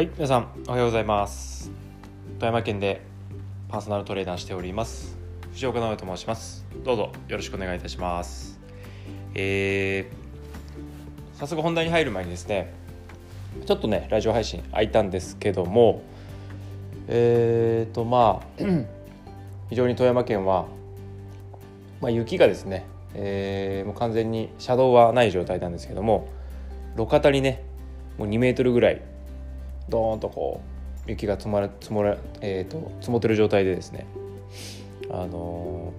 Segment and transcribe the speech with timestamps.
[0.00, 1.70] はい皆さんおはようございます。
[2.38, 3.02] 富山県で
[3.68, 5.18] パーソナルトレーナーしております。
[5.52, 6.64] 藤岡直と申します。
[6.82, 8.58] どうぞよろしくお願いいたします。
[9.34, 12.72] えー、早速本題に入る前にですね
[13.66, 16.02] ちょっとねラジオ配信空いたんですけども
[17.06, 18.64] えーとまあ
[19.68, 20.64] 非常に富山県は、
[22.00, 26.26] まあ、雪がですね、えー、もう完全に車道はない状態なんですけども
[26.96, 27.62] 路肩にね
[28.16, 29.09] もう2メートルぐらい
[29.90, 30.62] ドーンとこ
[31.06, 34.06] う雪が積もら積もら、えーと、積もってる状態でですね
[35.10, 35.92] あの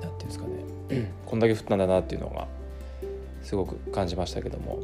[0.00, 2.48] ー、なんていうんですかね こんだけ降ったんだなっていうのが
[3.42, 4.80] すごく感じましたけども、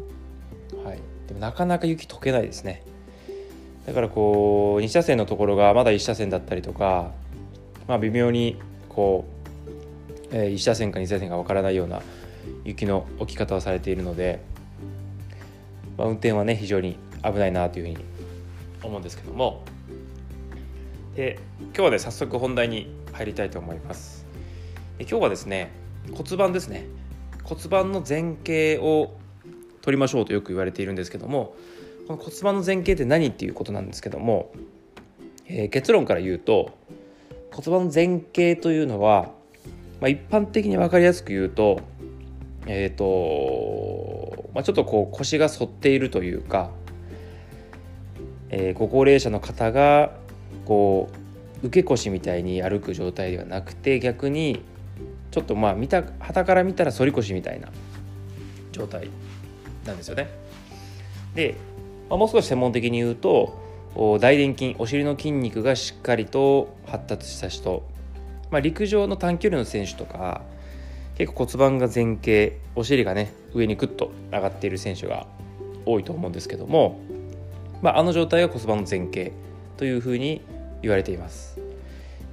[0.85, 2.83] はい、でもなかなか雪解けないですね。
[3.87, 7.13] だからこう2車線のところがまだ1車線だったりとか、
[7.87, 8.57] まあ、微妙に
[8.89, 9.25] こ
[9.69, 12.03] う、えー、1車線か2車線かわからないような
[12.65, 14.41] 雪の置き方をされているので、
[15.97, 18.05] まあ、運転はね非常に危ないなというふうに
[18.83, 19.65] 思うんですけども。
[21.15, 24.27] で今日はね早速本題に入りたいと思います。
[24.99, 25.71] で今日はですね
[26.13, 26.87] 骨盤ですね。
[27.45, 29.17] 骨盤の前傾を
[29.83, 31.55] 取りましょうとよく言われているんですけども
[32.09, 34.53] この骨盤の前傾って何っていうことなんですけども、
[35.47, 36.77] えー、結論から言うと
[37.53, 39.31] 骨盤の前傾というのは、
[40.01, 41.81] まあ、一般的に分かりやすく言うと
[42.67, 46.71] えっ、ー、と、まあ、ちょっとこう腰が反っているというか
[48.51, 50.13] えー、ご高齢者の方が
[50.65, 51.09] こ
[51.63, 54.63] う受け腰みたいに歩く状態ではなくて逆に
[55.31, 57.69] ちょっとまあ見た旗から見たら反り腰みたいな
[58.73, 59.11] 状態
[59.85, 60.29] なんですよね。
[61.35, 61.57] で、
[62.09, 63.59] まあ、もう少し専門的に言うと
[64.21, 67.83] 大臀筋お尻の筋肉がしっかりと発達した人、
[68.51, 70.43] まあ、陸上の短距離の選手とか
[71.17, 75.27] 結構骨盤が前傾お尻がね上にクッと上がっている選手が
[75.87, 77.01] 多いと思うんですけども
[77.83, 79.33] まあ、あの状態が骨盤の前傾
[79.77, 80.41] というふうに
[80.83, 81.59] 言われています。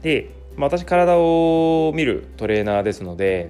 [0.01, 3.49] で、まあ、私体を見るトレーナーですので、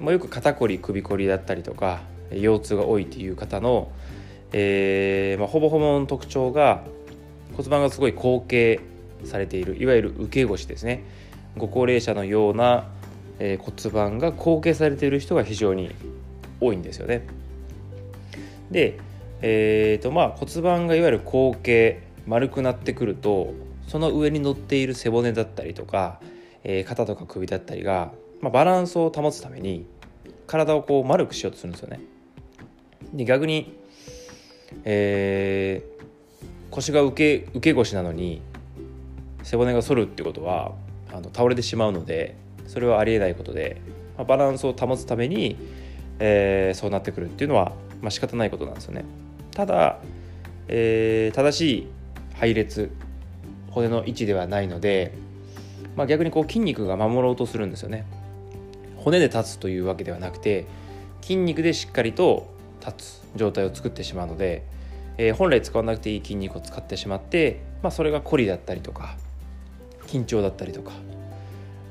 [0.00, 3.90] まあ、よく肩こり首こりだったりとか腰痛が多いという方の、
[4.52, 6.82] えーまあ、ほぼほぼの特徴が
[7.56, 8.80] 骨盤がすごい後傾
[9.24, 11.04] されているいわゆる受け腰ですね
[11.56, 12.88] ご高齢者のような、
[13.38, 15.90] えー、骨盤が後傾されている人が非常に
[16.60, 17.26] 多いんですよね。
[18.70, 18.98] で
[19.46, 23.52] えーとまあ、骨盤がいわゆる後傾丸くなってくると
[23.86, 26.18] その上に乗っている背骨だったりとか、
[26.62, 28.10] えー、肩とか首だったりが、
[28.40, 29.84] まあ、バランスを保つために
[30.46, 32.00] 体をこう丸くしようとするんですよね。
[33.12, 33.78] で逆に、
[34.84, 36.04] えー、
[36.70, 38.40] 腰が受け受け腰なのに
[39.42, 40.72] 背骨が反るってことは
[41.12, 42.34] あの倒れてしまうので
[42.66, 43.82] それはありえないことで、
[44.16, 45.58] まあ、バランスを保つために、
[46.18, 49.04] えー、そうなってくるっていうのは、まあ、仕方ないことなんですよね。
[49.54, 49.98] ただ、
[50.68, 51.88] えー、正しい
[52.34, 52.90] 配列
[53.70, 55.12] 骨の位置ではないので、
[55.96, 58.04] まあ、逆にこう筋肉が守ろうとするんですよね。
[58.96, 60.64] 骨で立つというわけではなくて
[61.20, 64.64] 筋肉でしっかりと立つ状態を作ってしまうので、
[65.18, 69.16] えー、本来使わなくていい筋肉を使ってしまって、まあ、それがコリだったりとか
[70.06, 70.92] 緊張だったりとか、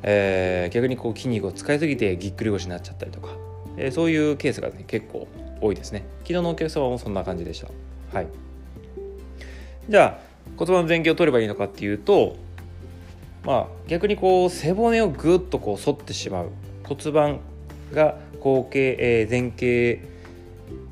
[0.01, 3.29] えー、逆にこう筋肉を使いすぎてぎっくり腰になっちゃったりとか、
[3.77, 5.27] えー、そういうケースが、ね、結構
[5.63, 6.05] 多いですね。
[6.23, 7.67] 昨日のお客様もそんな感じでした。
[8.15, 8.27] はい。
[9.89, 12.35] じゃあ骨盤の前傾を取ればいいのかっていうと
[13.45, 16.49] まあ逆にこう背骨をぐっとこう反ってしまう。
[16.83, 17.39] 骨盤
[17.93, 19.99] が後傾、えー、前傾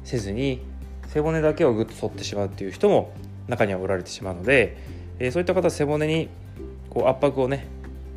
[0.05, 0.61] せずに
[1.07, 3.13] 背骨だけをぐっと反ってしまうっていう人も
[3.49, 4.77] 中にはおられてしまうので、
[5.19, 6.29] えー、そういった方背骨に
[6.89, 7.67] こう圧迫をね、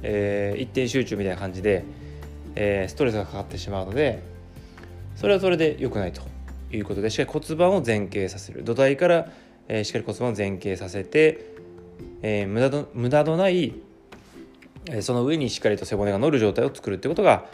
[0.03, 1.84] えー、一点集中みたいな感じで、
[2.54, 4.22] えー、ストレスがかかってしまうので
[5.16, 6.34] それはそれで良くないと。
[6.77, 9.29] いうことでしっかり骨盤を前傾させる土台から、
[9.69, 11.53] えー、しっかり骨盤を前傾させて、
[12.23, 13.75] えー、無駄の無駄のない、
[14.87, 17.47] えー、その上にしっかりと背骨が乗る状態を作るってことが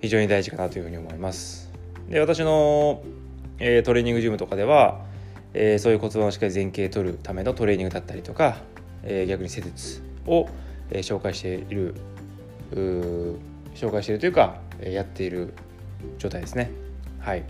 [0.00, 1.72] 非常に大事かなというふうに思います。
[2.08, 3.02] で私の、
[3.58, 5.04] えー、トレーニングジムとかでは、
[5.54, 8.58] えー、そういう骨盤をしっかり前傾取るためのトレーニングだったりとか、
[9.02, 10.48] えー、逆に施術を、
[10.90, 11.94] えー、紹介している
[12.72, 15.54] 紹介しているというか、えー、やっている
[16.18, 16.70] 状態ですね。
[17.18, 17.44] はい。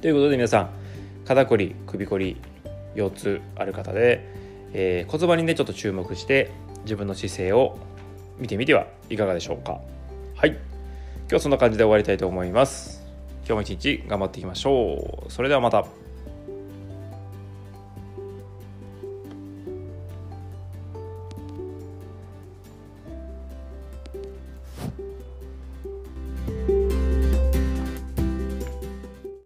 [0.00, 0.70] ということで皆さん
[1.24, 2.36] 肩こり首こり
[2.94, 4.28] 腰痛ある方で、
[4.72, 6.50] えー、骨盤にねちょっと注目して
[6.84, 7.78] 自分の姿勢を
[8.38, 9.80] 見てみてはいかがでしょうか。
[10.36, 10.50] はい。
[10.50, 10.58] 今
[11.28, 13.02] 日はそんな感じで終わりたいと思います。
[13.38, 15.32] 今日も一日頑張っていきましょう。
[15.32, 16.05] それではまた。